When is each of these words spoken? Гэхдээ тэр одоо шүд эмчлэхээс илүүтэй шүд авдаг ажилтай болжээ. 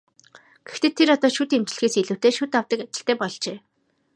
Гэхдээ 0.67 0.91
тэр 0.97 1.09
одоо 1.15 1.29
шүд 1.35 1.49
эмчлэхээс 1.57 1.95
илүүтэй 2.01 2.33
шүд 2.37 2.51
авдаг 2.59 2.79
ажилтай 2.85 3.15
болжээ. 3.19 3.57